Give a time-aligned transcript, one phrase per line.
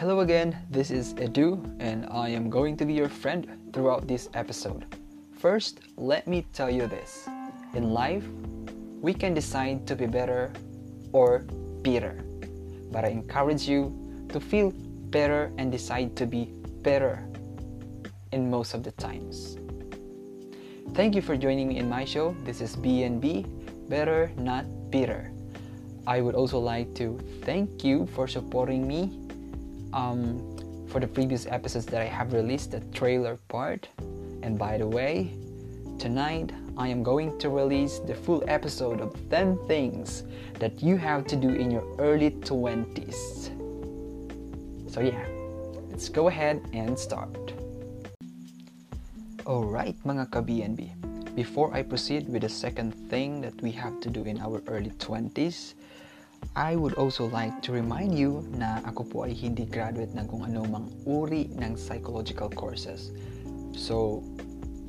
[0.00, 4.30] Hello again, this is Edu, and I am going to be your friend throughout this
[4.32, 4.86] episode.
[5.36, 7.28] First, let me tell you this
[7.74, 8.24] in life,
[9.02, 10.54] we can decide to be better
[11.12, 11.40] or
[11.82, 12.24] bitter,
[12.90, 13.92] but I encourage you
[14.30, 14.72] to feel
[15.12, 16.48] better and decide to be
[16.80, 17.28] better
[18.32, 19.58] in most of the times.
[20.94, 22.34] Thank you for joining me in my show.
[22.46, 23.44] This is BNB,
[23.90, 25.30] Better Not Bitter.
[26.06, 29.19] I would also like to thank you for supporting me
[29.92, 30.38] um,
[30.88, 33.88] for the previous episodes that I have released, the trailer part.
[34.42, 35.32] And by the way,
[35.98, 40.24] tonight I am going to release the full episode of 10 things
[40.58, 43.52] that you have to do in your early 20s.
[44.90, 45.24] So, yeah,
[45.90, 47.52] let's go ahead and start.
[49.46, 51.34] Alright, mga ka-BNB.
[51.34, 54.90] Before I proceed with the second thing that we have to do in our early
[54.98, 55.74] 20s,
[56.56, 60.42] I would also like to remind you na ako po ay hindi graduate ng kung
[60.44, 63.14] anumang uri ng psychological courses.
[63.72, 64.26] So,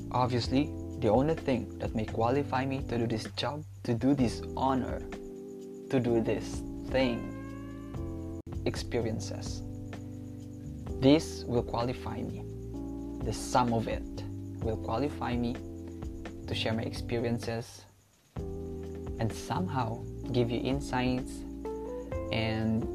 [0.10, 4.42] obviously, the only thing that may qualify me to do this job, to do this
[4.58, 5.06] honor,
[5.94, 7.22] to do this thing,
[8.66, 9.62] experiences.
[11.02, 12.46] This will qualify me.
[13.24, 14.06] The sum of it
[14.62, 15.56] will qualify me
[16.48, 17.86] to share my experiences
[19.22, 21.44] and somehow give you insights
[22.32, 22.88] and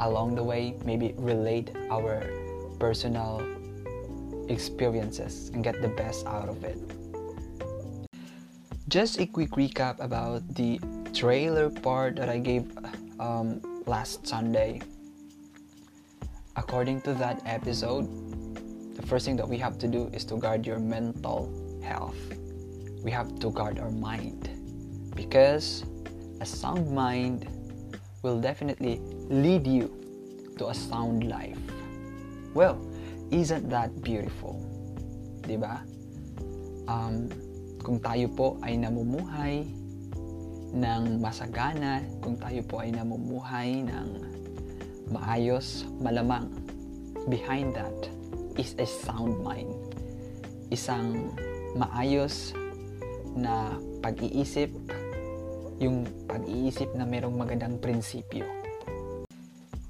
[0.00, 2.26] along the way maybe relate our
[2.78, 3.42] personal
[4.48, 6.78] experiences and get the best out of it.
[8.88, 10.78] Just a quick recap about the
[11.12, 12.70] trailer part that I gave
[13.18, 14.80] um, last Sunday.
[16.56, 18.06] According to that episode,
[18.94, 21.50] the first thing that we have to do is to guard your mental
[21.82, 22.16] health.
[23.02, 24.48] We have to guard our mind
[25.14, 25.84] because
[26.40, 27.48] a sound mind
[28.22, 29.92] will definitely lead you
[30.58, 31.58] to a sound life.
[32.54, 32.80] Well,
[33.30, 34.58] isn't that beautiful?
[35.46, 35.86] ba?
[36.90, 37.30] Um,
[37.86, 39.62] kung tayo po ay namumuhay
[40.74, 44.08] ng masagana, kung tayo po ay namumuhay ng
[45.14, 46.50] maayos, malamang
[47.30, 47.94] behind that
[48.58, 49.70] is a sound mind.
[50.74, 51.30] Isang
[51.78, 52.50] maayos
[53.38, 54.72] na pag-iisip,
[55.78, 58.44] yung pag-iisip na merong magandang prinsipyo.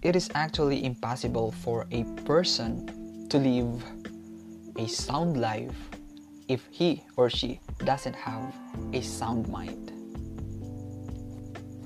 [0.02, 2.86] It is actually impossible for a person
[3.30, 3.82] to live
[4.78, 5.74] a sound life
[6.48, 8.54] if he or she doesn't have
[8.92, 9.90] a sound mind.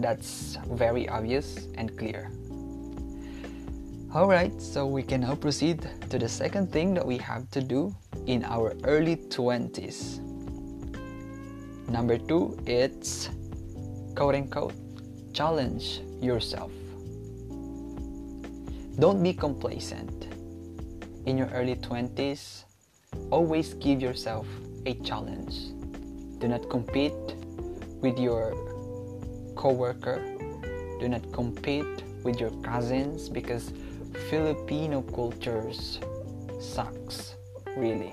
[0.01, 2.33] That's very obvious and clear.
[4.11, 7.95] Alright, so we can now proceed to the second thing that we have to do
[8.27, 10.19] in our early 20s.
[11.89, 13.31] Number two, it's
[14.21, 14.75] quote unquote,
[15.33, 16.71] challenge yourself.
[18.99, 20.29] Don't be complacent.
[21.25, 22.65] In your early 20s,
[23.31, 24.47] always give yourself
[24.85, 25.73] a challenge.
[26.39, 27.17] Do not compete
[28.03, 28.53] with your
[29.57, 30.21] coworker.
[31.01, 33.73] Do not compete with your cousins because
[34.29, 35.99] Filipino cultures
[36.61, 37.37] sucks.
[37.75, 38.13] Really.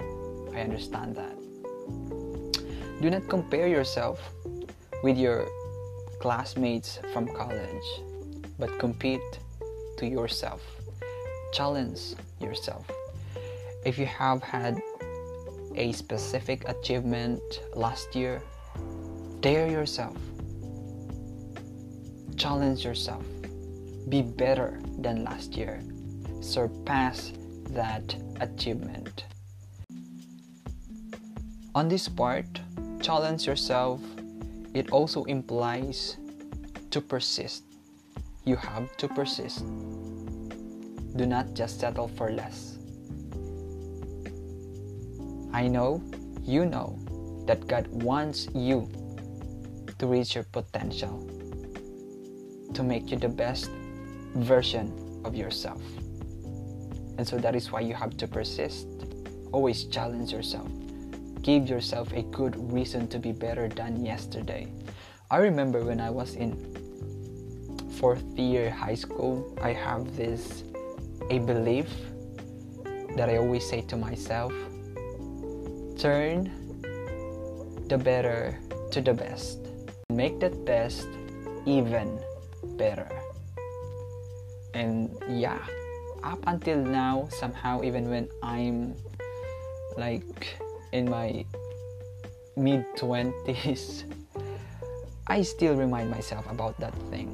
[0.56, 1.36] I understand that.
[3.02, 4.22] Do not compare yourself
[5.04, 5.46] with your
[6.20, 7.88] classmates from college,
[8.58, 9.40] but compete
[9.98, 10.62] to yourself.
[11.54, 12.00] Challenge
[12.40, 12.90] yourself.
[13.86, 14.82] If you have had
[15.76, 17.42] a specific achievement
[17.74, 18.42] last year,
[19.42, 20.18] dare yourself.
[22.36, 23.24] Challenge yourself.
[24.10, 25.82] Be better than last year.
[26.42, 27.34] Surpass
[27.70, 29.26] that achievement.
[31.76, 32.60] On this part,
[33.02, 34.02] challenge yourself
[34.74, 36.18] it also implies
[36.92, 37.64] to persist.
[38.46, 39.66] You have to persist.
[41.16, 42.78] Do not just settle for less.
[45.54, 46.04] I know,
[46.44, 47.00] you know,
[47.48, 48.90] that God wants you
[49.98, 51.26] to reach your potential,
[52.74, 53.72] to make you the best
[54.36, 55.82] version of yourself.
[57.18, 58.88] And so that is why you have to persist.
[59.52, 60.70] Always challenge yourself
[61.48, 64.68] give yourself a good reason to be better than yesterday.
[65.32, 66.52] I remember when I was in
[67.96, 70.68] fourth year high school, I have this
[71.32, 71.88] a belief
[73.16, 74.52] that I always say to myself
[75.96, 76.52] turn
[77.88, 78.60] the better
[78.92, 79.72] to the best.
[80.12, 81.08] Make that best
[81.66, 82.20] even
[82.76, 83.08] better.
[84.74, 85.64] And yeah,
[86.28, 89.00] up until now, somehow, even when I'm
[89.96, 90.60] like
[90.92, 91.46] in my
[92.56, 94.04] mid 20s,
[95.28, 97.32] I still remind myself about that thing.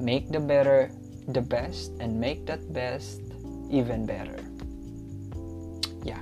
[0.00, 0.90] Make the better
[1.28, 3.20] the best and make that best
[3.70, 4.38] even better.
[6.04, 6.20] Yeah.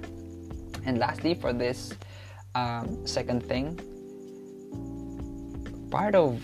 [0.84, 1.94] And lastly, for this
[2.54, 3.78] um, second thing,
[5.90, 6.40] part of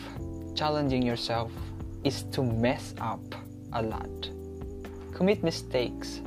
[0.55, 1.51] challenging yourself
[2.05, 3.23] is to mess up
[3.73, 4.31] a lot.
[5.15, 6.21] Commit mistakes,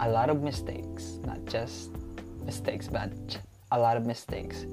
[0.00, 1.90] a lot of mistakes, not just
[2.44, 3.12] mistakes, but
[3.72, 4.66] a lot of mistakes.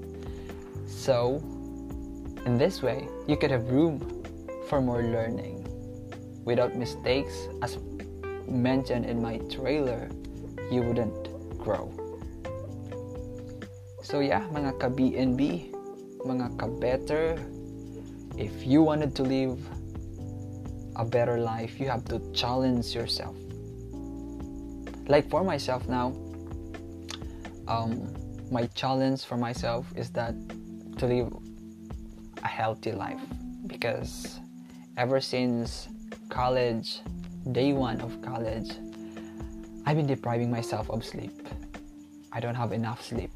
[0.87, 1.41] So,
[2.45, 3.99] in this way, you could have room
[4.69, 5.65] for more learning.
[6.45, 7.77] Without mistakes, as
[8.47, 10.09] mentioned in my trailer,
[10.71, 11.89] you wouldn't grow.
[14.05, 15.73] So yeah, mga ka-BNB,
[16.21, 17.41] mga ka-better,
[18.37, 19.57] if you wanted to live
[20.95, 23.35] a better life, you have to challenge yourself.
[25.07, 26.13] Like for myself now,
[27.67, 28.13] um,
[28.51, 30.33] my challenge for myself is that
[30.97, 31.33] to live
[32.43, 33.21] a healthy life
[33.67, 34.39] because
[34.97, 35.87] ever since
[36.29, 37.01] college,
[37.51, 38.71] day one of college,
[39.85, 41.47] I've been depriving myself of sleep.
[42.31, 43.31] I don't have enough sleep.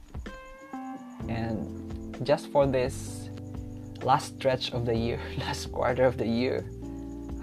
[1.28, 3.30] And just for this
[4.02, 6.66] last stretch of the year, last quarter of the year,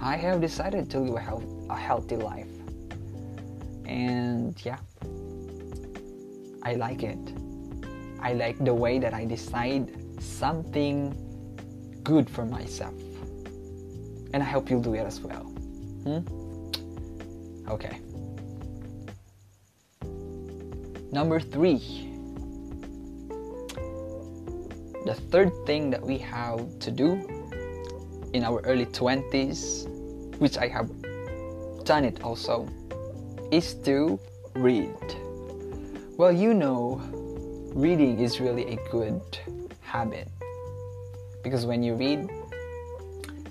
[0.01, 2.56] I have decided to live a, health, a healthy life.
[3.87, 4.79] And yeah,
[6.63, 7.19] I like it.
[8.21, 9.89] I like the way that I decide
[10.21, 11.15] something
[12.03, 12.95] good for myself.
[14.35, 15.45] And I hope you'll do it as well.
[16.05, 16.27] Hmm?
[17.69, 18.01] Okay.
[21.13, 22.11] Number three.
[25.05, 27.13] The third thing that we have to do
[28.33, 29.87] in our early 20s,
[30.39, 30.91] which I have
[31.85, 32.69] done it also,
[33.51, 34.19] is to
[34.55, 34.97] read.
[36.17, 37.01] Well, you know,
[37.75, 39.21] reading is really a good
[39.81, 40.29] habit
[41.43, 42.31] because when you read,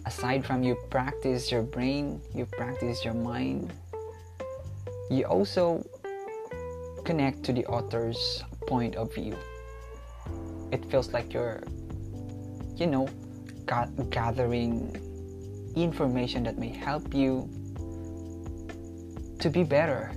[0.06, 3.72] aside from you practice your brain, you practice your mind,
[5.10, 5.86] you also
[7.04, 9.36] connect to the author's point of view
[10.72, 11.64] it feels like you're
[12.76, 13.08] you know
[14.10, 14.74] gathering
[15.76, 17.50] information that may help you
[19.46, 20.12] to be better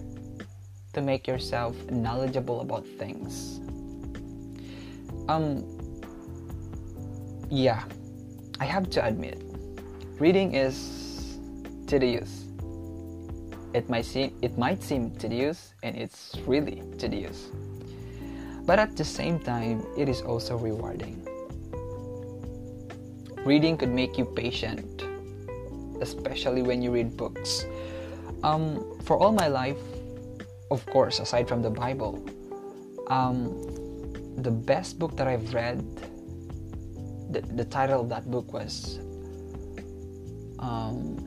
[0.95, 3.61] to make yourself knowledgeable about things
[5.29, 5.61] um
[7.51, 7.85] yeah
[8.59, 9.45] i have to admit
[10.19, 11.39] reading is
[11.87, 12.47] tedious
[13.75, 17.51] it might seem it might seem tedious and it's really tedious
[18.69, 21.27] but at the same time, it is also rewarding.
[23.47, 25.09] Reading could make you patient,
[26.03, 27.65] especially when you read books.
[28.43, 29.79] Um, for all my life,
[30.71, 32.25] of course, aside from the Bible,
[33.09, 33.57] um,
[34.37, 35.83] the best book that I've read,
[37.31, 38.99] the, the title of that book was,
[40.59, 41.19] um,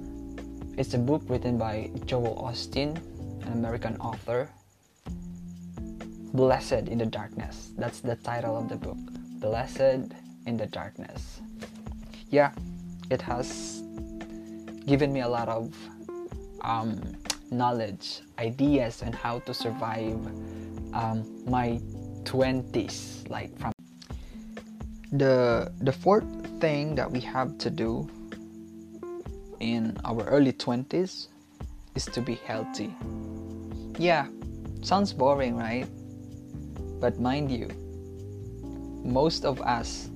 [0.78, 2.96] it's a book written by Joel Osteen,
[3.46, 4.50] an American author
[6.34, 7.72] Blessed in the Darkness.
[7.78, 8.98] That's the title of the book.
[9.42, 10.16] Blessed
[10.48, 11.42] in the Darkness.
[12.30, 12.54] Yeah,
[13.10, 13.84] it has
[14.86, 15.76] given me a lot of
[16.62, 17.02] um,
[17.52, 20.20] knowledge, ideas on how to survive
[20.94, 21.80] um, my
[22.24, 23.30] 20s.
[23.30, 23.72] Like from
[25.12, 26.26] the the fourth
[26.60, 28.10] thing that we have to do
[29.60, 31.28] in our early 20s
[31.96, 32.96] is to be healthy.
[34.00, 34.28] Yeah,
[34.82, 35.86] sounds boring, right?
[37.00, 37.70] But mind you,
[39.04, 40.10] most of us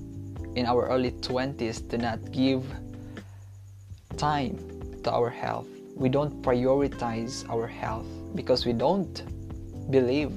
[0.54, 2.64] in our early 20s do not give
[4.16, 4.56] time
[5.04, 5.75] to our health.
[5.96, 9.24] We don't prioritize our health because we don't
[9.90, 10.30] believe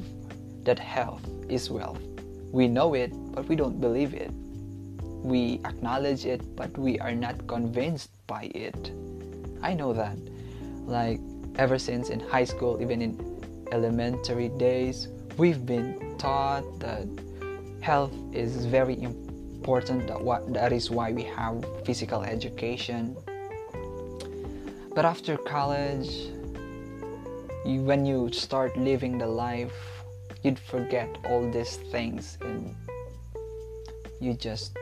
[0.64, 2.00] that health is wealth.
[2.54, 4.32] We know it, but we don't believe it.
[5.22, 8.94] We acknowledge it, but we are not convinced by it.
[9.62, 10.18] I know that.
[10.88, 11.20] Like,
[11.58, 17.06] ever since in high school, even in elementary days, we've been taught that
[17.82, 23.18] health is very important that what that is why we have physical education
[24.96, 26.32] but after college
[27.66, 30.04] you, when you start living the life
[30.44, 32.76] you'd forget all these things and
[34.20, 34.78] you just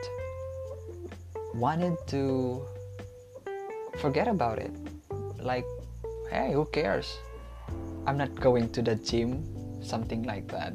[1.54, 2.62] wanted to
[3.98, 4.72] forget about it.
[5.38, 5.66] Like
[6.30, 7.18] hey who cares?
[8.06, 9.44] I'm not going to the gym
[9.82, 10.74] something like that.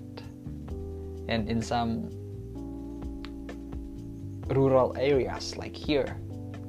[1.28, 2.10] And in some
[4.48, 6.18] rural areas like here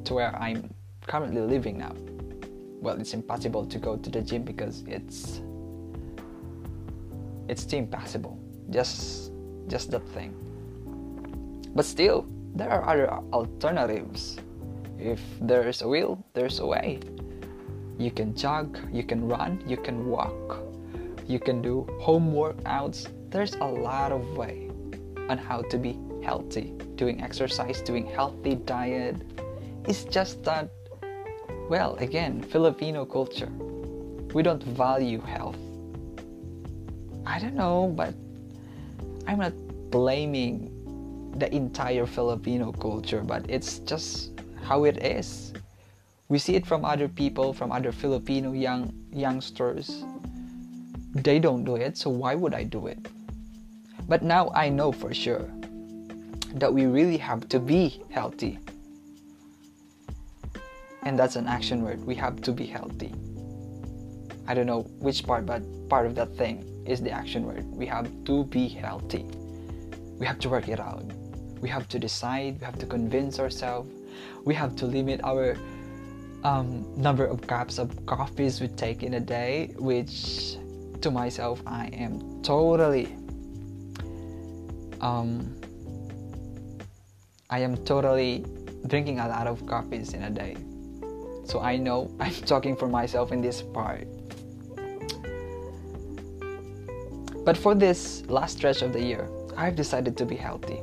[0.05, 0.73] to where I'm
[1.07, 1.93] currently living now
[2.85, 5.41] well it's impossible to go to the gym because it's
[7.49, 8.39] it's too impossible
[8.71, 9.33] just
[9.67, 10.31] just that thing
[11.75, 14.39] but still there are other alternatives
[14.99, 17.01] if there's a will there's a way
[17.99, 20.59] You can jog, you can run, you can walk,
[21.29, 23.07] you can do home workouts.
[23.31, 24.69] There's a lot of way
[25.29, 26.75] on how to be healthy.
[26.97, 29.17] Doing exercise, doing healthy diet.
[29.87, 30.71] It's just that
[31.69, 33.51] well, again, Filipino culture.
[34.35, 35.57] We don't value health.
[37.27, 38.15] I don't know, but
[39.27, 39.55] I'm not
[39.91, 40.71] blaming
[41.39, 44.33] the entire Filipino culture, but it's just
[44.63, 45.53] how it is.
[46.29, 50.05] We see it from other people, from other Filipino young youngsters.
[51.15, 52.99] They don't do it, so why would I do it?
[54.09, 55.49] But now I know for sure
[56.55, 58.59] that we really have to be healthy.
[61.05, 62.05] And that's an action word.
[62.05, 63.13] We have to be healthy.
[64.47, 67.65] I don't know which part, but part of that thing is the action word.
[67.67, 69.25] We have to be healthy.
[70.19, 71.05] We have to work it out.
[71.61, 72.61] We have to decide.
[72.61, 73.91] We have to convince ourselves.
[74.45, 75.57] We have to limit our
[76.43, 80.57] um, number of cups of coffees we take in a day, which
[81.01, 83.15] to myself, I am totally
[85.01, 85.55] um,
[87.51, 88.45] I am totally
[88.87, 90.57] drinking a lot of coffees in a day.
[91.45, 94.07] So I know I'm talking for myself in this part.
[97.45, 100.81] But for this last stretch of the year, I've decided to be healthy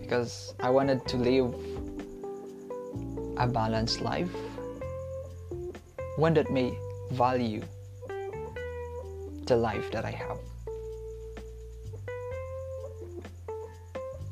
[0.00, 1.54] because I wanted to live
[3.36, 4.30] a balanced life,
[6.16, 6.78] one that may
[7.12, 7.62] value
[9.44, 10.38] the life that I have.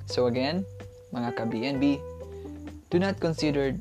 [0.07, 0.65] So again,
[1.13, 2.01] mga ka-BNB,
[2.89, 3.77] do not consider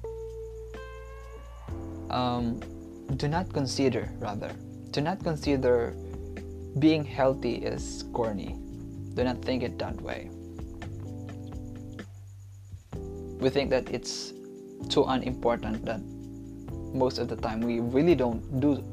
[2.14, 2.60] um,
[3.18, 4.52] do not consider rather
[4.94, 5.96] do not consider
[6.78, 8.56] being healthy as corny.
[9.16, 10.30] Do not think it that way.
[13.40, 14.34] We think that it's
[14.90, 16.02] too unimportant that
[16.94, 18.84] most of the time we really don't do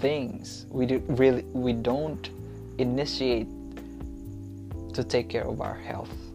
[0.00, 0.66] things.
[0.68, 2.28] We do really we don't
[2.78, 3.48] initiate
[4.94, 6.25] to take care of our health.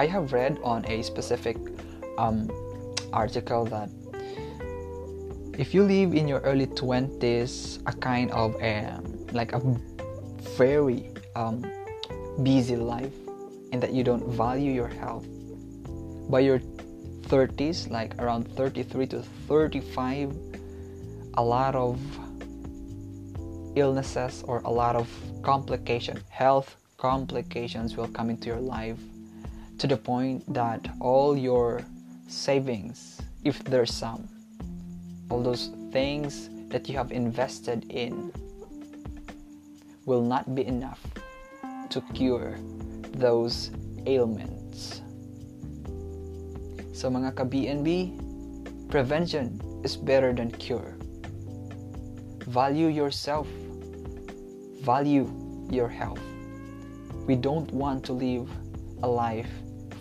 [0.00, 1.58] I have read on a specific
[2.16, 2.50] um,
[3.12, 3.90] article that
[5.58, 8.98] if you live in your early 20s a kind of a
[9.32, 9.60] like a
[10.56, 11.60] very um,
[12.42, 13.12] busy life
[13.72, 15.26] and that you don't value your health
[16.30, 16.60] by your
[17.28, 20.32] 30s like around 33 to 35
[21.34, 22.00] a lot of
[23.76, 25.06] illnesses or a lot of
[25.42, 29.09] complication health complications will come into your life
[29.80, 31.80] to the point that all your
[32.28, 34.28] savings, if there's some,
[35.30, 38.30] all those things that you have invested in
[40.04, 41.00] will not be enough
[41.88, 42.58] to cure
[43.16, 43.70] those
[44.04, 45.00] ailments.
[46.92, 50.92] So mga ka-BNB, prevention is better than cure.
[52.44, 53.48] Value yourself.
[54.84, 55.24] Value
[55.72, 56.20] your health.
[57.24, 58.44] We don't want to live
[59.02, 59.48] a life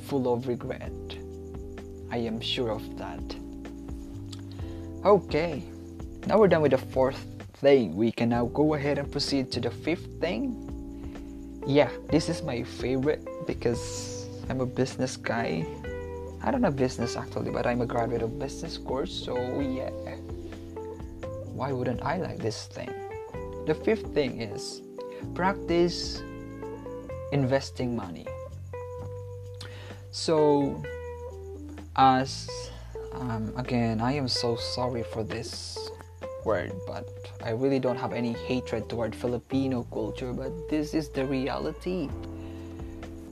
[0.10, 0.92] full of regret.
[2.12, 3.22] I am sure of that.
[5.06, 5.63] Okay,
[6.25, 7.24] now we're done with the fourth
[7.62, 7.96] thing.
[7.96, 10.58] We can now go ahead and proceed to the fifth thing.
[11.68, 15.63] Yeah, this is my favorite because I'm a business guy.
[16.42, 19.92] I don't know business actually, but I'm a graduate of business course, so yeah.
[21.54, 22.89] Why wouldn't I like this thing?
[23.68, 24.82] The fifth thing is
[25.36, 26.24] practice
[27.32, 28.25] investing money.
[30.12, 30.82] So,
[31.96, 32.50] as
[33.13, 35.78] um, again, I am so sorry for this
[36.44, 37.08] word, but
[37.44, 42.10] I really don't have any hatred toward Filipino culture, but this is the reality.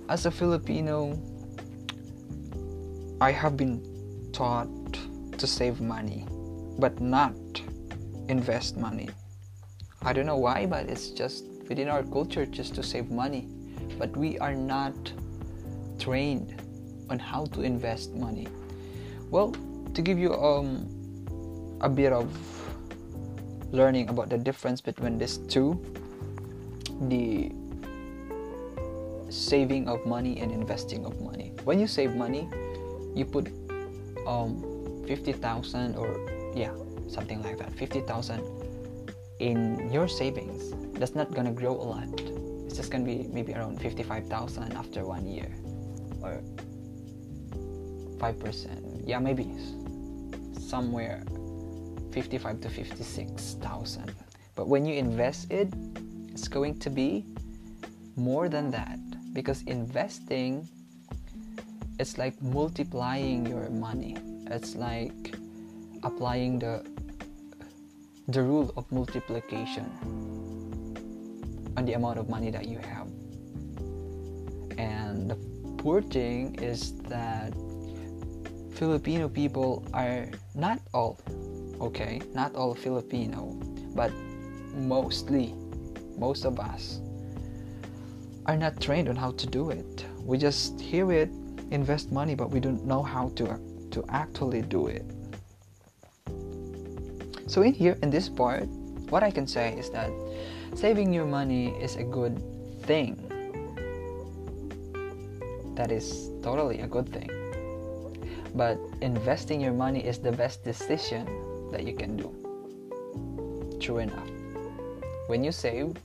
[0.08, 1.20] As a Filipino,
[3.22, 3.82] I have been
[4.32, 4.70] taught
[5.40, 6.28] to save money,
[6.78, 7.34] but not
[8.28, 9.10] invest money.
[10.04, 13.48] I don't know why, but it's just within our culture just to save money.
[13.98, 14.96] But we are not
[15.98, 16.67] trained
[17.10, 18.48] on how to invest money.
[19.30, 19.56] Well,
[19.94, 20.88] to give you um,
[21.82, 22.28] a bit of
[23.72, 25.80] learning about the difference between these two,
[27.10, 27.52] the
[29.30, 31.52] saving of money and investing of money.
[31.64, 32.48] When you save money,
[33.16, 33.48] you put
[34.26, 36.72] um, 50,000 or yeah,
[37.08, 38.42] something like that, 50,000
[39.40, 40.74] in your savings.
[40.98, 42.08] That's not gonna grow a lot.
[42.66, 45.52] It's just gonna be maybe around 55,000 after one year
[46.22, 46.42] or
[48.18, 49.04] 5%.
[49.06, 49.52] Yeah, maybe
[50.60, 51.24] somewhere
[52.12, 54.14] 55 to 56,000.
[54.56, 55.74] But when you invest it,
[56.30, 57.26] it's going to be
[58.16, 59.00] more than that
[59.34, 60.68] because investing
[62.00, 64.18] it's like multiplying your money
[64.50, 65.36] it's like
[66.04, 66.84] applying the
[68.30, 69.86] the rule of multiplication
[71.78, 73.08] on the amount of money that you have
[74.80, 75.38] and the
[75.78, 77.54] poor thing is that
[78.78, 81.18] Filipino people are not all
[81.82, 83.58] okay not all Filipino
[83.98, 84.14] but
[84.78, 85.56] mostly
[86.16, 87.02] most of us
[88.46, 90.06] are not trained on how to do it.
[90.22, 91.30] We just hear it
[91.72, 93.58] invest money but we don't know how to
[93.90, 95.04] to actually do it.
[97.48, 98.70] So in here in this part
[99.10, 100.12] what i can say is that
[100.76, 102.38] saving your money is a good
[102.86, 103.18] thing.
[105.74, 107.37] That is totally a good thing
[108.58, 111.26] but investing your money is the best decision
[111.72, 112.34] that you can do.
[113.80, 114.28] True enough.
[115.28, 115.96] When you save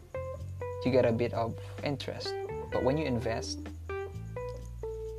[0.84, 1.54] you get a bit of
[1.84, 2.34] interest.
[2.72, 3.58] But when you invest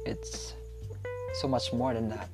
[0.05, 0.53] it's
[1.41, 2.29] so much more than that.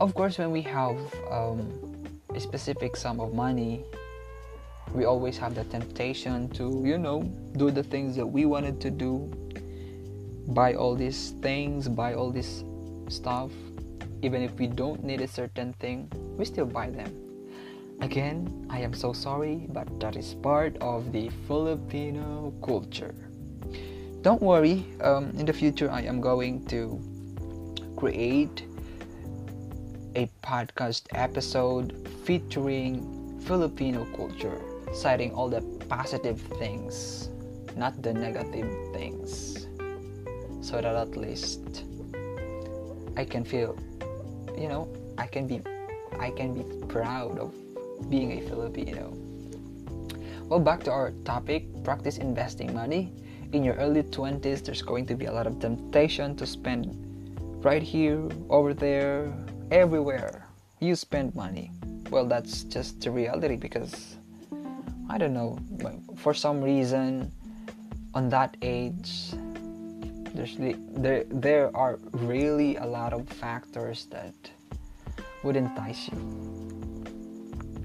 [0.00, 0.96] Of course, when we have
[1.30, 1.72] um,
[2.34, 3.84] a specific sum of money,
[4.92, 7.22] we always have the temptation to, you know,
[7.56, 9.30] do the things that we wanted to do,
[10.48, 12.64] buy all these things, buy all this
[13.12, 13.52] stuff.
[14.22, 17.12] Even if we don't need a certain thing, we still buy them.
[18.00, 23.14] Again, I am so sorry, but that is part of the Filipino culture
[24.22, 27.00] don't worry um, in the future i am going to
[27.96, 28.64] create
[30.14, 34.60] a podcast episode featuring filipino culture
[34.94, 37.30] citing all the positive things
[37.76, 39.66] not the negative things
[40.60, 41.82] so that at least
[43.16, 43.76] i can feel
[44.56, 44.88] you know
[45.18, 45.60] i can be
[46.20, 47.52] i can be proud of
[48.10, 49.12] being a filipino
[50.48, 53.12] well back to our topic practice investing money
[53.52, 56.96] in your early 20s, there's going to be a lot of temptation to spend
[57.62, 59.32] right here, over there,
[59.70, 60.46] everywhere.
[60.80, 61.70] You spend money.
[62.10, 64.16] Well, that's just the reality because
[65.08, 65.58] I don't know,
[66.16, 67.30] for some reason,
[68.14, 69.32] on that age,
[70.34, 74.34] there's there there are really a lot of factors that
[75.42, 76.18] would entice you.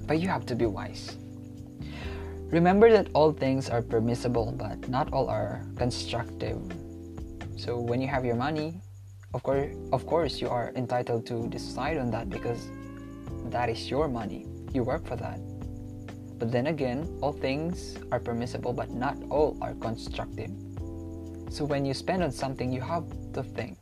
[0.08, 1.18] But you have to be wise
[2.48, 6.56] Remember that all things are permissible, but not all are constructive.
[7.58, 8.80] So when you have your money,
[9.34, 12.72] of course, of course, you are entitled to decide on that because
[13.52, 14.48] that is your money.
[14.72, 15.42] You work for that.
[16.40, 20.52] But then again, all things are permissible, but not all are constructive.
[21.50, 23.78] So when you spend on something, you have to think: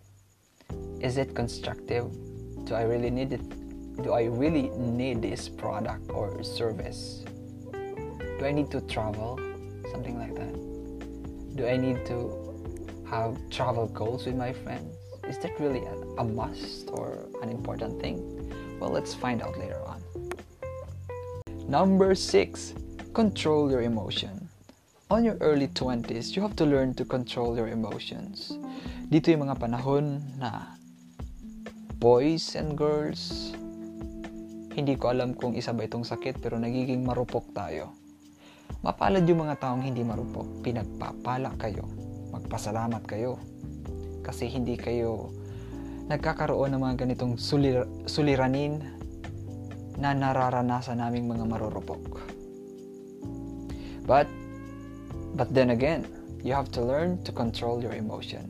[0.99, 2.11] Is it constructive?
[2.65, 3.43] Do I really need it?
[4.03, 7.25] Do I really need this product or service?
[8.39, 9.39] do I need to travel?
[9.91, 10.53] Something like that.
[11.55, 12.17] Do I need to
[13.09, 14.93] have travel goals with my friends?
[15.27, 18.19] Is that really a, a must or an important thing?
[18.79, 20.03] Well, let's find out later on.
[21.67, 22.73] Number six,
[23.13, 24.44] control your emotion.
[25.13, 28.57] On your early 20s, you have to learn to control your emotions.
[29.05, 30.73] Dito yung mga panahon na
[32.01, 33.53] boys and girls,
[34.73, 37.93] hindi ko alam kung isa ba itong sakit pero nagiging marupok tayo
[38.85, 40.61] Mapalad yung mga taong hindi marupok.
[40.61, 41.89] Pinagpapala kayo.
[42.29, 43.41] Magpasalamat kayo.
[44.21, 45.33] Kasi hindi kayo
[46.05, 48.77] nagkakaroon ng mga ganitong sulir- suliranin
[49.97, 52.21] na nararanasan naming mga marurupok.
[54.05, 54.29] But,
[55.35, 56.07] but then again,
[56.43, 58.49] you have to learn to control your emotion.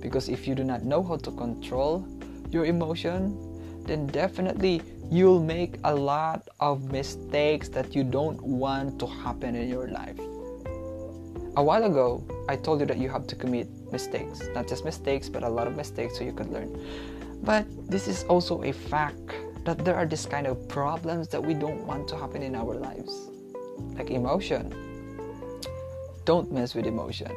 [0.00, 2.06] Because if you do not know how to control
[2.50, 3.36] your emotion,
[3.84, 9.68] then definitely you'll make a lot of mistakes that you don't want to happen in
[9.68, 10.18] your life.
[11.56, 15.28] A while ago, I told you that you have to commit mistakes, not just mistakes,
[15.28, 16.70] but a lot of mistakes so you could learn.
[17.42, 21.54] But this is also a fact that there are this kind of problems that we
[21.54, 23.30] don't want to happen in our lives,
[23.96, 24.89] like emotion.
[26.24, 27.32] Don't mess with emotion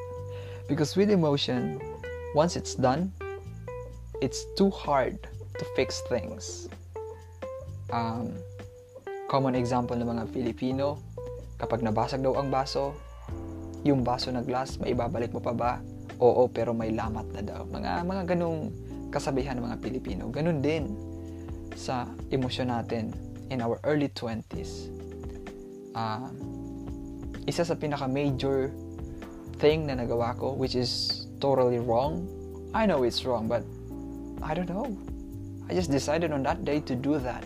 [0.67, 1.81] because with emotion,
[2.35, 3.11] once it's done,
[4.21, 5.19] it's too hard
[5.59, 6.67] to fix things
[7.93, 8.33] um,
[9.29, 10.97] common example ng mga Filipino,
[11.61, 12.97] kapag nabasag daw ang baso,
[13.85, 15.73] yung baso na glass, maibabalik mo pa ba?
[16.17, 17.61] Oo, pero may lamat na daw.
[17.69, 18.73] Mga, mga ganong
[19.13, 20.33] kasabihan ng mga Pilipino.
[20.33, 20.89] Ganun din
[21.77, 23.13] sa emosyon natin
[23.53, 24.89] in our early 20s.
[25.93, 26.29] Uh,
[27.47, 28.71] isa sa pinaka-major
[29.59, 32.27] thing na nagawa ko, which is totally wrong.
[32.73, 33.63] I know it's wrong, but
[34.41, 34.91] I don't know.
[35.67, 37.43] I just decided on that day to do that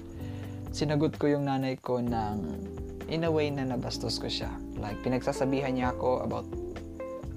[0.78, 2.38] sinagot ko yung nanay ko ng
[3.10, 4.52] in a way na nabastos ko siya.
[4.78, 6.46] Like, pinagsasabihan niya ako about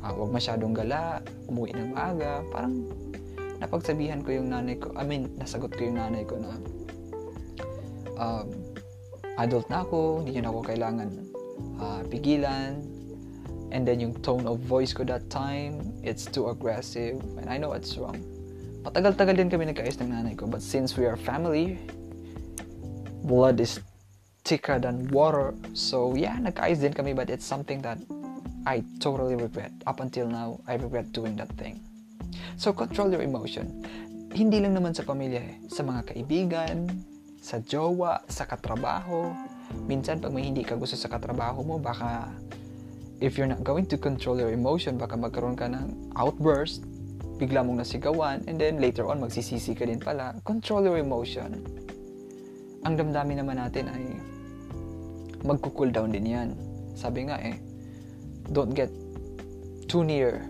[0.02, 2.44] uh, wag masyadong gala, umuwi ng maaga.
[2.52, 2.84] Parang,
[3.62, 6.52] napagsabihan ko yung nanay ko, I mean, nasagot ko yung nanay ko na
[8.18, 8.48] um,
[9.38, 11.29] adult na ako, hindi na ako kailangan
[11.80, 12.82] uh, pigilan.
[13.70, 17.22] And then yung tone of voice ko that time, it's too aggressive.
[17.38, 18.18] And I know it's wrong.
[18.82, 20.50] Matagal-tagal din kami nagkaayos ng nanay ko.
[20.50, 21.78] But since we are family,
[23.22, 23.78] blood is
[24.42, 25.54] thicker than water.
[25.76, 27.14] So yeah, nagkaayos din kami.
[27.14, 28.02] But it's something that
[28.66, 29.70] I totally regret.
[29.86, 31.78] Up until now, I regret doing that thing.
[32.58, 33.86] So control your emotion.
[34.30, 35.54] Hindi lang naman sa pamilya eh.
[35.70, 36.86] Sa mga kaibigan,
[37.40, 39.32] sa jowa, sa katrabaho.
[39.90, 42.30] Minsan pag may hindi ka gusto sa katrabaho mo, baka
[43.20, 46.82] if you're not going to control your emotion, baka magkaroon ka ng outburst,
[47.36, 50.36] bigla mong nasigawan, and then later on, magsisisi ka din pala.
[50.44, 51.60] Control your emotion.
[52.88, 54.04] Ang damdamin naman natin ay
[55.44, 56.48] magko-cool down din yan.
[56.96, 57.60] Sabi nga eh,
[58.52, 58.92] don't get
[59.88, 60.44] too near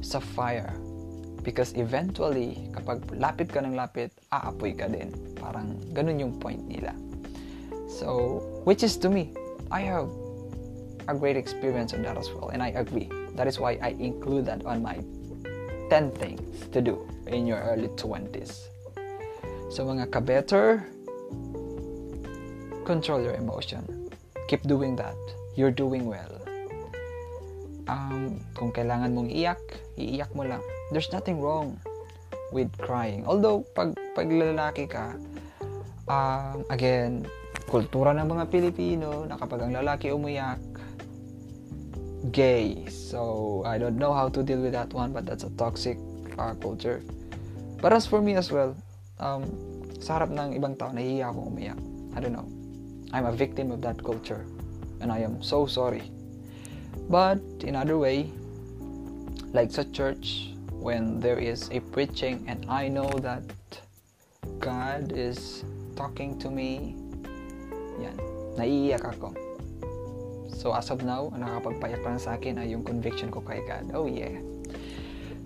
[0.00, 0.72] sa fire.
[1.44, 5.08] Because eventually, kapag lapit ka ng lapit, aapoy ka din.
[5.40, 6.92] Parang ganun yung point nila.
[7.98, 9.34] So, which is to me,
[9.74, 10.06] I have
[11.10, 12.54] a great experience on that as well.
[12.54, 13.10] And I agree.
[13.34, 15.02] That is why I include that on my
[15.90, 18.70] 10 things to do in your early 20s.
[19.74, 20.86] So mga ka-better,
[22.86, 23.82] control your emotion.
[24.46, 25.18] Keep doing that.
[25.58, 26.38] You're doing well.
[27.90, 29.58] Um, kung kailangan mong iyak,
[29.98, 30.62] iiyak mo lang.
[30.94, 31.82] There's nothing wrong
[32.54, 33.26] with crying.
[33.26, 35.18] Although, pag, pag lalaki ka,
[36.06, 37.26] um, again,
[37.68, 40.58] kultura ng mga Pilipino na kapag ang lalaki umiyak,
[42.32, 42.88] gay.
[42.88, 46.00] So I don't know how to deal with that one, but that's a toxic
[46.40, 47.04] uh, culture.
[47.78, 48.74] But as for me as well,
[49.20, 49.46] um,
[50.00, 51.78] sa harap ng ibang tao, nahihiya akong umiyak.
[52.16, 52.48] I don't know.
[53.12, 54.42] I'm a victim of that culture.
[54.98, 56.10] And I am so sorry.
[57.06, 58.32] But in other way,
[59.54, 63.46] like sa church, when there is a preaching and I know that
[64.58, 66.94] God is talking to me,
[68.00, 68.16] yan,
[68.56, 69.34] naiiyak ako
[70.58, 73.94] So as of now, ang nakapagpayak lang sa akin ay yung conviction ko kay God.
[73.94, 74.42] Oh yeah.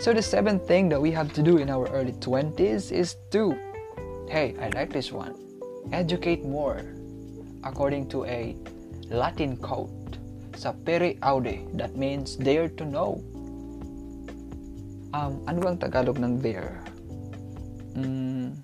[0.01, 3.53] So the seventh thing that we have to do in our early 20s is to,
[4.33, 5.37] hey, I like this one,
[5.93, 6.81] educate more
[7.61, 8.57] according to a
[9.13, 10.17] Latin quote
[10.57, 13.21] sa pere aude that means dare to know.
[15.13, 16.81] Um, ano bang Tagalog ng dare?
[18.01, 18.57] Mm,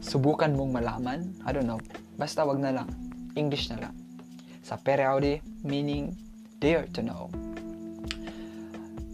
[0.00, 1.36] subukan mong malaman?
[1.44, 1.84] I don't know.
[2.18, 2.90] Basta wag na lang.
[3.38, 3.94] English na lang.
[4.66, 5.06] Sapere
[5.62, 6.18] meaning
[6.58, 7.30] dare to know.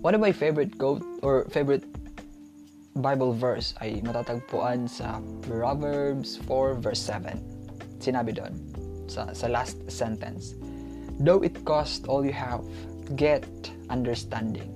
[0.01, 1.85] One of my favorite quote or favorite
[2.97, 7.37] Bible verse ay matatagpuan sa Proverbs 4 verse 7.
[8.01, 8.57] Sinabi doon
[9.05, 10.57] sa, sa last sentence.
[11.21, 12.65] Though it cost all you have,
[13.21, 13.45] get
[13.93, 14.73] understanding.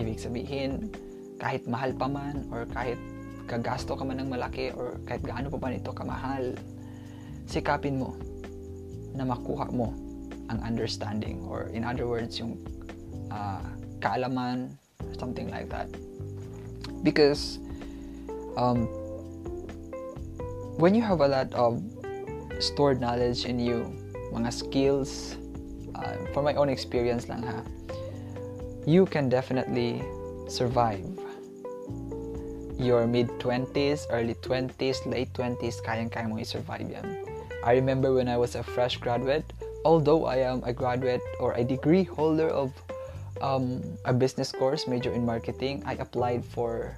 [0.00, 0.88] Ibig sabihin,
[1.36, 2.96] kahit mahal pa man or kahit
[3.50, 6.54] kagasto ka man ng malaki or kahit gaano pa man ito kamahal,
[7.50, 8.14] sikapin mo
[9.18, 9.90] na makuha mo
[10.46, 12.54] ang understanding or in other words yung
[13.34, 13.66] uh,
[13.98, 14.70] kaalaman
[15.18, 15.90] something like that.
[17.02, 17.58] Because
[18.56, 18.86] um,
[20.78, 21.82] when you have a lot of
[22.58, 23.84] stored knowledge in you
[24.32, 25.36] mga skills
[25.94, 27.60] uh, from my own experience lang ha
[28.88, 30.00] you can definitely
[30.48, 31.04] survive
[32.80, 37.19] your mid 20s early 20s late 20s kayang-kaya mo i-survive yan
[37.64, 39.44] I remember when I was a fresh graduate,
[39.84, 42.72] although I am a graduate or a degree holder of
[43.40, 46.96] um, a business course, major in marketing, I applied for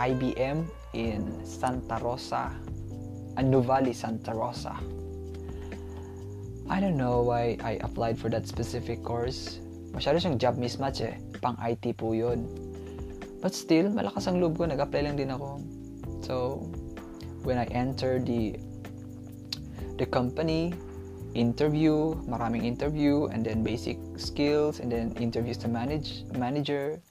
[0.00, 2.52] IBM in Santa Rosa,
[3.36, 4.76] Nuvali, Santa Rosa.
[6.68, 9.56] I don't know why I applied for that specific course.
[9.96, 11.16] Masyado siyang job mismatch eh.
[11.40, 12.44] Pang IT po yun.
[13.40, 14.68] But still, malakas ang loob ko.
[14.68, 15.64] Nag-apply lang din ako.
[16.20, 16.34] So,
[17.40, 18.60] when I entered the
[19.98, 20.72] the company,
[21.34, 27.02] interview, maraming interview, and then basic skills, and then interviews to manage manager.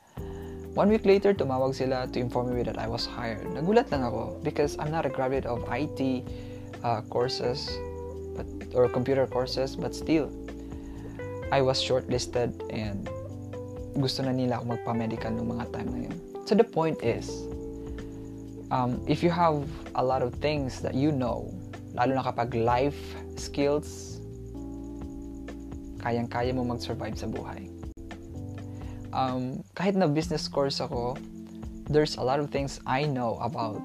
[0.74, 3.44] One week later, tumawag sila to inform me that I was hired.
[3.50, 6.24] Nagulat lang ako because I'm not a graduate of IT
[6.86, 7.74] uh, courses
[8.38, 8.46] but,
[8.78, 10.30] or computer courses, but still,
[11.52, 13.10] I was shortlisted and
[13.98, 16.16] gusto na nila ako magpa-medical nung mga time na yun.
[16.46, 17.50] So the point is,
[18.70, 19.66] um, if you have
[19.98, 21.50] a lot of things that you know
[21.98, 24.22] Lalo na kapag life skills,
[25.98, 27.74] kayang-kaya mo mag-survive sa buhay.
[29.10, 31.18] Um, kahit na business course ako,
[31.90, 33.82] there's a lot of things I know about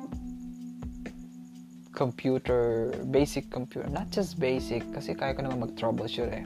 [1.97, 3.89] computer, basic computer.
[3.89, 6.45] Not just basic, kasi kaya ko naman mag-troubleshoot eh.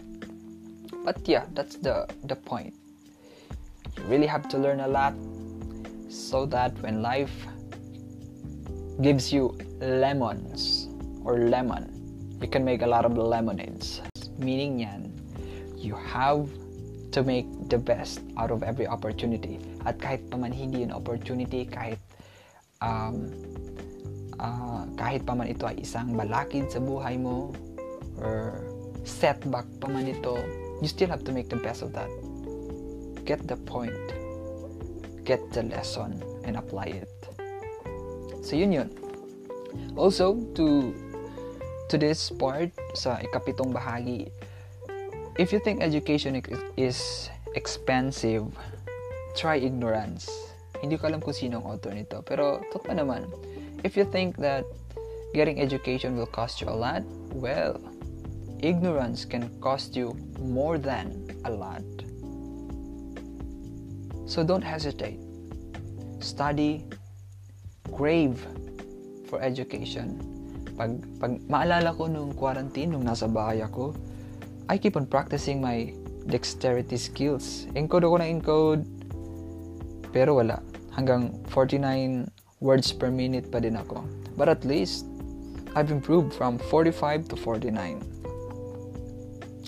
[1.03, 2.75] But yeah, that's the, the point.
[3.99, 5.15] You really have to learn a lot
[6.07, 7.35] so that when life
[9.03, 10.86] gives you lemons
[11.27, 11.91] or lemon,
[12.41, 14.01] you can make a lot of lemonades.
[14.39, 15.11] Meaning yan,
[15.75, 16.47] you have
[17.11, 19.59] to make the best out of every opportunity.
[19.83, 21.99] At kahit pa man hindi yun opportunity, kahit
[22.79, 23.35] um,
[24.39, 27.51] uh, kahit pa man ito ay isang balakid sa buhay mo
[28.23, 28.63] or
[29.03, 30.39] setback pa man ito,
[30.79, 32.09] you still have to make the best of that.
[33.27, 33.97] Get the point.
[35.27, 37.11] Get the lesson and apply it.
[38.47, 38.89] So yun yun.
[39.97, 40.95] Also, to
[41.89, 44.31] to this part sa ikapitong bahagi,
[45.39, 46.39] if you think education
[46.77, 48.47] is expensive,
[49.39, 50.27] try ignorance.
[50.83, 53.29] Hindi ko alam kung sino ang author nito, pero totoo naman.
[53.85, 54.67] If you think that
[55.33, 57.79] getting education will cost you a lot, well,
[58.61, 61.85] ignorance can cost you more than a lot.
[64.27, 65.21] So don't hesitate.
[66.19, 66.83] Study,
[67.95, 68.43] crave
[69.31, 70.36] for education.
[70.77, 73.97] Pag, pag maalala ko nung quarantine, nung nasa bahay ako,
[74.69, 75.89] I keep on practicing my
[76.29, 77.65] dexterity skills.
[77.73, 78.85] Encode ako na encode,
[80.13, 80.61] pero wala.
[80.93, 82.29] Hanggang 49
[82.61, 84.05] words per minute pa din ako.
[84.37, 85.09] But at least,
[85.73, 88.05] I've improved from 45 to 49.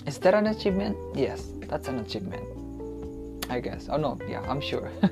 [0.05, 0.97] Is that an achievement?
[1.13, 2.41] Yes, that's an achievement.
[3.49, 3.89] I guess.
[3.89, 4.89] Oh no, yeah, I'm sure.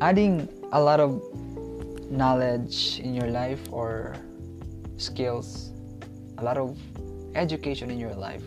[0.00, 1.20] Adding a lot of
[2.10, 4.14] knowledge in your life or
[4.96, 5.74] skills,
[6.38, 6.78] a lot of
[7.34, 8.44] education in your life,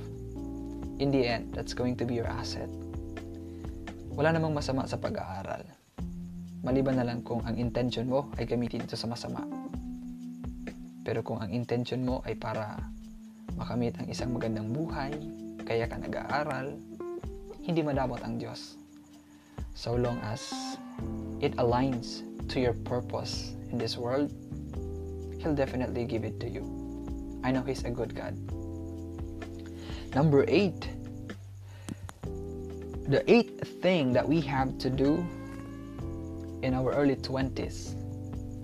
[0.99, 2.69] in the end, that's going to be your asset.
[4.15, 5.63] Wala namang masama sa pag-aaral.
[6.59, 9.43] Maliban na lang kung ang intention mo ay gamitin ito sa masama.
[11.07, 12.75] Pero kung ang intention mo ay para
[13.55, 15.15] makamit ang isang magandang buhay,
[15.63, 16.75] kaya ka nag-aaral,
[17.63, 18.75] hindi madamot ang Diyos.
[19.71, 20.51] So long as
[21.39, 24.31] it aligns to your purpose in this world,
[25.39, 26.63] He'll definitely give it to you.
[27.43, 28.38] I know He's a good God.
[30.13, 30.89] Number eight.
[33.07, 35.25] The eighth thing that we have to do
[36.62, 37.95] in our early 20s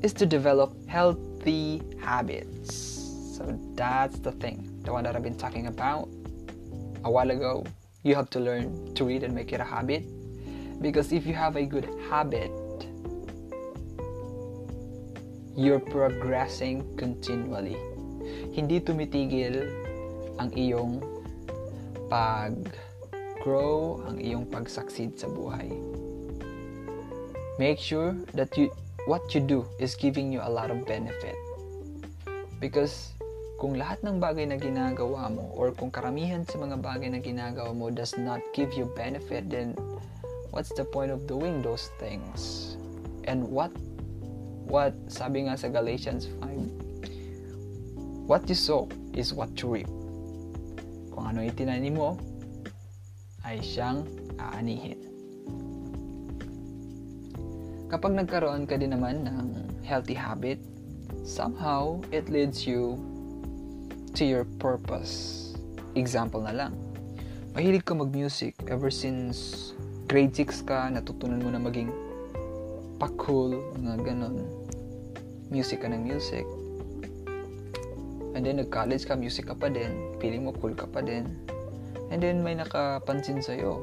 [0.04, 2.76] is to develop healthy habits.
[3.38, 6.10] So that's the thing, the one that I've been talking about
[7.04, 7.66] a while ago.
[8.04, 10.04] You have to learn to read and make it a habit.
[10.82, 12.52] Because if you have a good habit,
[15.56, 17.80] you're progressing continually.
[18.52, 19.72] Hindi tumitigil
[20.36, 21.00] ang iyong
[22.12, 25.72] pag-grow, ang iyong pag-succeed sa buhay.
[27.56, 28.68] Make sure that you
[29.08, 31.40] what you do is giving you a lot of benefit.
[32.60, 33.16] Because
[33.56, 37.72] kung lahat ng bagay na ginagawa mo or kung karamihan sa mga bagay na ginagawa
[37.72, 39.72] mo does not give you benefit, then
[40.52, 42.76] what's the point of doing those things?
[43.24, 43.72] And what
[44.66, 49.92] what sabi nga sa Galatians 5 what you sow is what you reap.
[51.14, 52.18] Kung ano itinanim mo
[53.46, 54.02] ay siyang
[54.42, 54.98] aanihin.
[57.88, 59.48] Kapag nagkaroon ka din naman ng
[59.86, 60.58] healthy habit
[61.22, 62.98] somehow it leads you
[64.18, 65.54] to your purpose.
[65.94, 66.74] Example na lang
[67.56, 69.72] mahilig ka mag-music ever since
[70.12, 71.88] grade 6 ka natutunan mo na maging
[72.96, 74.48] pa-cool, mga ganon.
[75.52, 76.48] Music ka ng music.
[78.36, 80.20] And then, nag-college ka, music ka pa din.
[80.20, 81.28] Feeling mo cool ka pa din.
[82.12, 83.80] And then, may nakapansin sa'yo.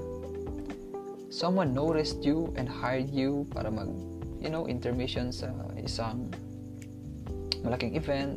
[1.32, 3.88] Someone noticed you and hired you para mag,
[4.44, 5.48] you know, intermission sa
[5.80, 6.28] isang
[7.64, 8.36] malaking event.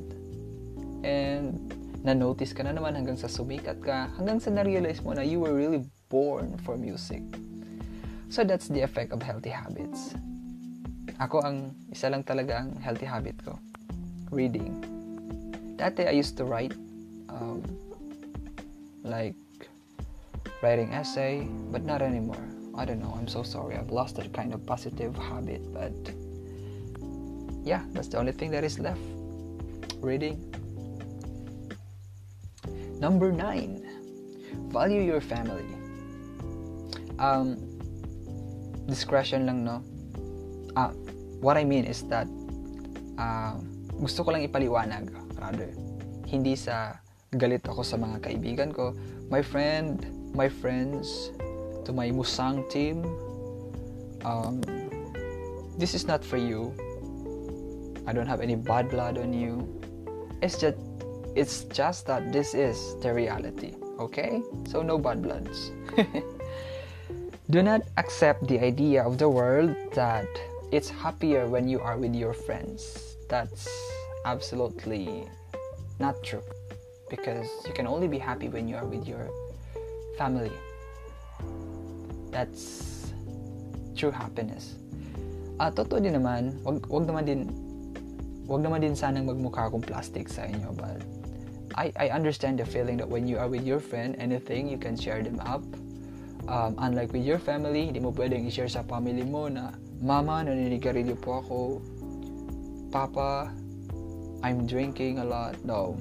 [1.03, 1.59] And,
[2.05, 5.51] na-notice ka na naman hanggang sa sumikat ka, hanggang sa na-realize mo na you were
[5.51, 7.23] really born for music.
[8.31, 10.15] So, that's the effect of healthy habits.
[11.19, 13.56] Ako ang isa lang talaga ang healthy habit ko.
[14.36, 14.84] Reading.
[15.80, 16.75] Dati I used to write
[17.32, 17.63] um,
[19.04, 19.36] like
[20.60, 22.41] writing essay, but not anymore.
[22.75, 23.15] I don't know.
[23.15, 23.80] I'm so sorry.
[23.80, 25.95] I've lost that kind of positive habit, but
[27.63, 28.99] yeah, that's the only thing that is left.
[30.04, 30.36] Reading.
[32.99, 33.84] Number nine,
[34.67, 35.67] value your family.
[37.19, 37.56] Um,
[38.88, 39.80] discretion lang, no?
[40.75, 40.91] Ah,
[41.41, 42.28] what I mean is that
[43.17, 43.56] uh,
[44.00, 45.71] gusto ko lang ipaliwanag rather.
[46.26, 47.00] Hindi sa
[47.36, 48.95] galit ako sa mga kaibigan ko.
[49.32, 50.04] My friend
[50.36, 51.32] my friends
[51.88, 53.08] to my musang team
[54.28, 54.60] um,
[55.80, 56.76] this is not for you.
[58.06, 59.65] I don't have any bad blood on you.
[60.41, 60.78] It's just
[61.36, 64.41] it's just that this is the reality okay?
[64.67, 65.71] So no bad bloods.
[67.50, 70.28] Do not accept the idea of the world that
[70.71, 73.15] it's happier when you are with your friends.
[73.30, 73.67] That's
[74.25, 75.28] absolutely
[75.99, 76.43] not true
[77.10, 79.30] because you can only be happy when you are with your
[80.17, 80.54] family.
[82.32, 83.12] That's
[83.95, 84.75] true happiness.
[85.56, 87.41] Ah, totoo din naman, wag, wag naman din
[88.45, 91.01] wag naman din sanang magmukha akong plastic sa inyo but
[91.75, 94.95] I, I understand the feeling that when you are with your friend, anything, you can
[94.95, 95.60] share them up.
[96.47, 101.15] Um, unlike with your family, hindi mo pwedeng i-share sa family mo na, Mama, naninigarilyo
[101.19, 101.60] po ako.
[102.91, 103.51] Papa,
[104.43, 105.55] I'm drinking a lot.
[105.63, 105.95] No,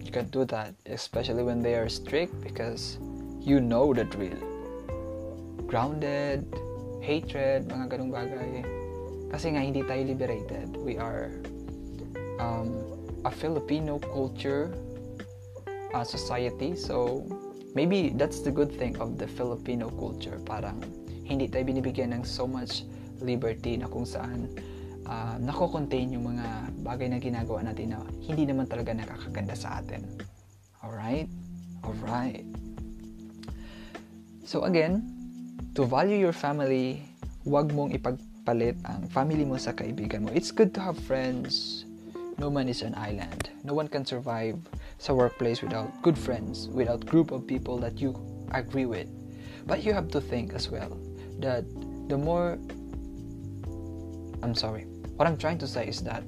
[0.00, 2.98] you can't do that, especially when they are strict because
[3.40, 4.40] you know the drill.
[5.68, 6.44] Grounded,
[7.04, 8.64] hatred, mga ganong bagay.
[9.28, 10.76] Kasi nga, hindi tayo liberated.
[10.80, 11.28] We are
[12.40, 12.80] um,
[13.24, 14.72] a Filipino culture
[15.92, 16.76] uh, society.
[16.76, 17.28] So,
[17.74, 20.40] maybe that's the good thing of the Filipino culture.
[20.48, 20.80] Parang
[21.24, 22.84] hindi tayo binibigyan ng so much
[23.24, 24.52] liberty na kung saan
[25.08, 26.46] uh, nako-contain yung mga
[26.84, 30.04] bagay na ginagawa natin na hindi naman talaga nakakaganda sa atin.
[30.84, 31.28] Alright?
[31.84, 32.44] Alright.
[34.44, 35.02] So again,
[35.74, 37.00] to value your family,
[37.48, 40.30] wag mong ipagpalit ang family mo sa kaibigan mo.
[40.32, 41.84] It's good to have friends.
[42.36, 43.48] No man is an island.
[43.62, 44.58] No one can survive
[44.98, 48.12] sa workplace without good friends, without group of people that you
[48.52, 49.08] agree with.
[49.64, 50.92] But you have to think as well
[51.40, 51.64] that
[52.08, 52.58] the more
[54.44, 54.84] I'm sorry.
[55.16, 56.22] What I'm trying to say is that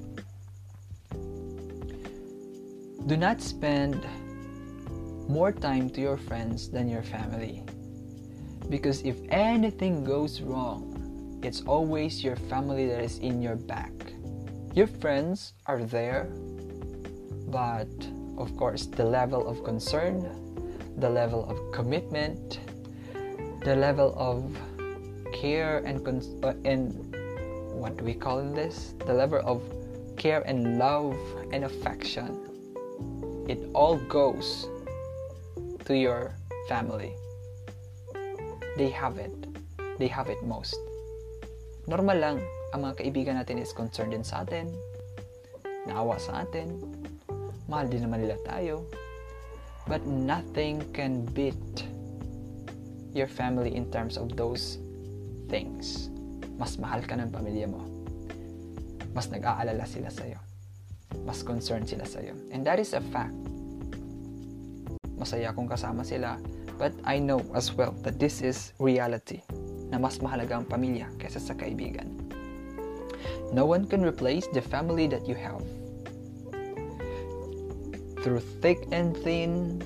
[3.05, 4.03] do not spend
[5.29, 7.63] more time to your friends than your family.
[8.69, 13.93] Because if anything goes wrong, it's always your family that is in your back.
[14.73, 16.27] Your friends are there,
[17.53, 17.87] but
[18.37, 20.25] of course, the level of concern,
[20.97, 22.59] the level of commitment,
[23.63, 24.57] the level of
[25.31, 27.06] care and cons- uh, and
[27.77, 28.93] what do we call this?
[29.05, 29.61] The level of
[30.17, 31.15] care and love
[31.53, 32.33] and affection.
[33.47, 34.67] It all goes
[35.85, 36.35] to your
[36.67, 37.13] family.
[38.75, 39.31] They have it.
[39.97, 40.75] They have it most.
[41.87, 42.37] Normal lang,
[42.75, 44.67] ang mga kaibigan natin is concerned din sa atin,
[45.87, 46.75] naawa sa atin,
[47.71, 48.83] mahal din naman nila tayo.
[49.87, 51.87] But nothing can beat
[53.15, 54.83] your family in terms of those
[55.47, 56.11] things.
[56.57, 57.85] Mas mahal ka ng pamilya mo.
[59.13, 60.41] Mas nag-aalala sila sa'yo.
[61.23, 62.33] Mas concerned sila sa'yo.
[62.51, 63.37] And that is a fact.
[65.17, 66.41] Masaya kung kasama sila.
[66.77, 69.41] But I know as well that this is reality.
[69.89, 72.09] Na mas mahalaga ang pamilya kaysa sa kaibigan.
[73.53, 75.63] No one can replace the family that you have
[78.27, 79.79] through thick and thin,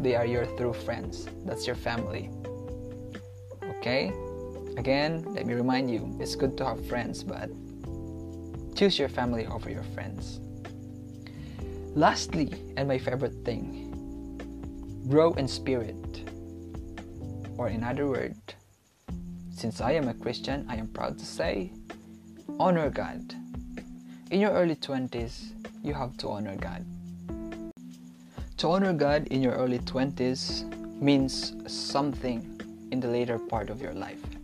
[0.00, 1.28] they are your true friends.
[1.46, 2.30] That's your family.
[3.78, 4.10] Okay?
[4.76, 7.50] Again, let me remind you it's good to have friends, but
[8.76, 10.40] choose your family over your friends.
[11.94, 13.90] Lastly, and my favorite thing,
[15.08, 15.96] grow in spirit.
[17.56, 18.38] Or, in other words,
[19.50, 21.72] since I am a Christian, I am proud to say,
[22.60, 23.34] honor God.
[24.30, 26.84] In your early 20s, you have to honor God.
[28.58, 32.60] To honor God in your early 20s means something
[32.92, 34.35] in the later part of your life.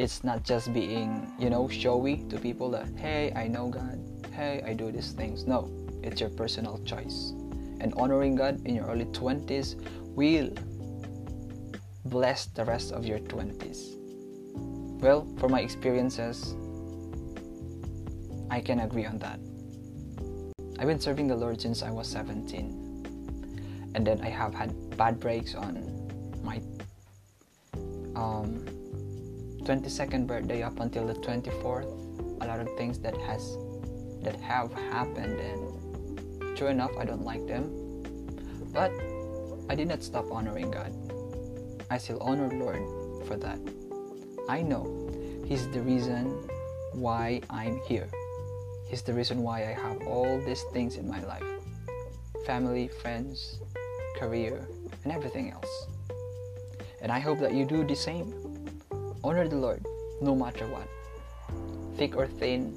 [0.00, 4.00] It's not just being, you know, showy to people that, hey, I know God,
[4.32, 5.44] hey, I do these things.
[5.44, 5.68] No,
[6.02, 7.34] it's your personal choice.
[7.82, 9.76] And honoring God in your early 20s
[10.16, 10.48] will
[12.06, 13.98] bless the rest of your 20s.
[15.02, 16.54] Well, for my experiences,
[18.50, 19.38] I can agree on that.
[20.78, 23.92] I've been serving the Lord since I was 17.
[23.94, 25.84] And then I have had bad breaks on
[26.42, 26.62] my
[28.16, 28.64] um,
[29.70, 31.86] 22nd birthday up until the 24th.
[32.42, 33.56] A lot of things that has
[34.20, 37.70] that have happened and true enough I don't like them.
[38.74, 38.90] But
[39.68, 40.90] I did not stop honoring God.
[41.88, 42.82] I still honor Lord
[43.28, 43.60] for that.
[44.48, 44.90] I know
[45.46, 46.48] He's the reason
[46.92, 48.10] why I'm here
[48.88, 51.46] he's the reason why I have all these things in my life
[52.44, 53.60] family, friends,
[54.18, 54.66] career,
[55.04, 55.86] and everything else.
[57.00, 58.34] And I hope that you do the same.
[59.22, 59.84] Honor the Lord
[60.20, 60.88] no matter what.
[61.96, 62.76] Thick or thin,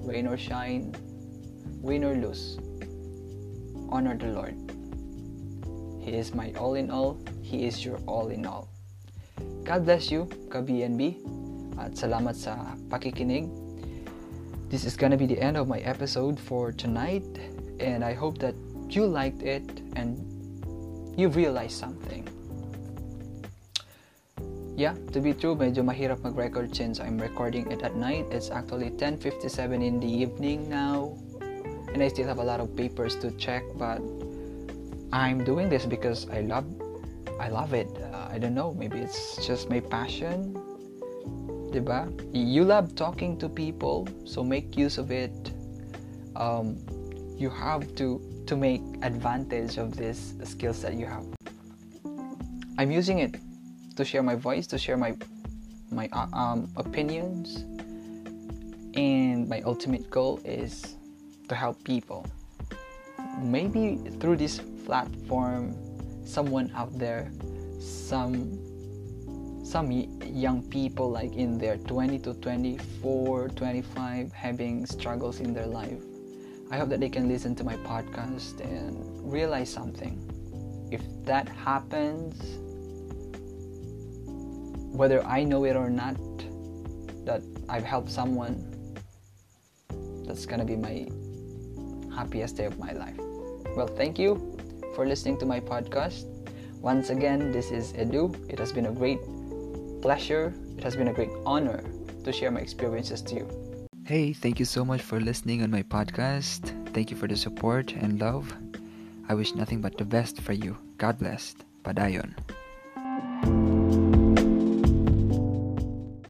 [0.00, 0.94] rain or shine,
[1.80, 2.58] win or lose.
[3.90, 4.56] Honor the Lord.
[6.00, 7.18] He is my all in all.
[7.42, 8.68] He is your all in all.
[9.64, 11.20] God bless you, ka-BNB.
[11.80, 13.64] At salamat sa pakikinig
[14.74, 17.22] this is gonna be the end of my episode for tonight,
[17.78, 18.56] and I hope that
[18.90, 19.62] you liked it
[19.94, 20.18] and
[21.16, 22.26] you realized something.
[24.76, 28.26] Yeah, to be true, medyo mahirap mag-record since I'm recording it at night.
[28.34, 31.14] It's actually 10:57 in the evening now,
[31.94, 33.62] and I still have a lot of papers to check.
[33.78, 34.02] But
[35.14, 36.66] I'm doing this because I love,
[37.38, 37.86] I love it.
[38.02, 40.58] Uh, I don't know, maybe it's just my passion.
[41.70, 42.10] Diba?
[42.34, 45.34] You love talking to people, so make use of it.
[46.34, 46.82] Um,
[47.38, 48.18] you have to
[48.50, 51.22] to make advantage of this skills that you have.
[52.74, 53.38] I'm using it
[53.96, 55.14] to share my voice, to share my
[55.90, 57.64] my uh, um, opinions,
[58.96, 60.96] and my ultimate goal is
[61.48, 62.26] to help people.
[63.40, 65.76] Maybe through this platform,
[66.24, 67.30] someone out there,
[67.80, 68.58] some
[69.64, 75.98] some young people like in their 20 to 24, 25 having struggles in their life.
[76.70, 78.96] I hope that they can listen to my podcast and
[79.32, 80.18] realize something.
[80.92, 82.58] If that happens,
[84.94, 86.16] whether I know it or not,
[87.26, 88.62] that I've helped someone,
[90.24, 91.06] that's gonna be my
[92.14, 93.18] happiest day of my life.
[93.76, 94.56] Well, thank you
[94.94, 96.30] for listening to my podcast.
[96.80, 98.34] Once again, this is Edu.
[98.48, 99.18] It has been a great
[100.00, 101.82] pleasure, it has been a great honor
[102.22, 103.48] to share my experiences to you.
[104.04, 106.70] Hey, thank you so much for listening on my podcast.
[106.92, 108.52] Thank you for the support and love.
[109.28, 110.76] I wish nothing but the best for you.
[110.98, 111.56] God bless.
[111.82, 112.34] Padayon.